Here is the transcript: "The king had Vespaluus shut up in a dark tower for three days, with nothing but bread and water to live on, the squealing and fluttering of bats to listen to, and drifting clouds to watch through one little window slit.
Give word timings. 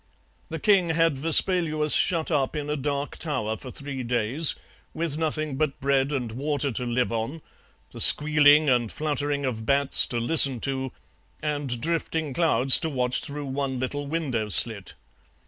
"The 0.49 0.57
king 0.57 0.89
had 0.89 1.15
Vespaluus 1.15 1.93
shut 1.93 2.31
up 2.31 2.55
in 2.55 2.71
a 2.71 2.75
dark 2.75 3.19
tower 3.19 3.55
for 3.55 3.69
three 3.69 4.01
days, 4.01 4.55
with 4.95 5.15
nothing 5.19 5.57
but 5.57 5.79
bread 5.79 6.11
and 6.11 6.31
water 6.31 6.71
to 6.71 6.87
live 6.87 7.11
on, 7.11 7.43
the 7.91 7.99
squealing 7.99 8.67
and 8.67 8.91
fluttering 8.91 9.45
of 9.45 9.63
bats 9.63 10.07
to 10.07 10.17
listen 10.19 10.59
to, 10.61 10.91
and 11.43 11.79
drifting 11.79 12.33
clouds 12.33 12.79
to 12.79 12.89
watch 12.89 13.21
through 13.21 13.45
one 13.45 13.77
little 13.77 14.07
window 14.07 14.49
slit. 14.49 14.95